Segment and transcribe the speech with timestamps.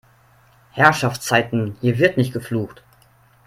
[0.71, 2.81] Herrschaftszeiten, hier wird nicht geflucht!